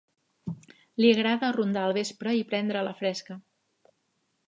Li 1.03 1.11
agrada 1.17 1.51
rondar 1.59 1.85
al 1.91 1.95
vespre 1.99 2.35
i 2.41 2.45
prendre 2.53 2.85
la 2.91 2.99
fresca. 3.03 3.41